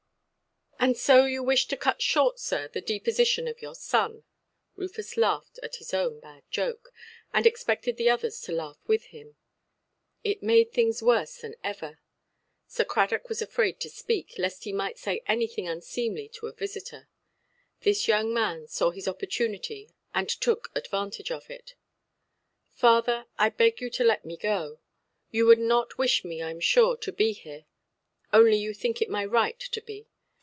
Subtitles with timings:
[0.83, 4.23] "And so you wish to cut short, sir, the deposition of your son".
[4.75, 6.91] Rufus laughed at his own bad joke,
[7.31, 9.35] and expected the others to laugh with him.
[10.23, 11.99] It made things worse than ever.
[12.65, 17.07] Sir Cradock was afraid to speak, lest he might say anything unseemly to a visitor.
[17.81, 21.75] The young man saw his opportunity, and took advantage of it.
[22.71, 24.79] "Father, I beg you to let me go.
[25.29, 27.65] You would not wish me, I am sure, to be here;
[28.33, 30.07] only you think it my right to be.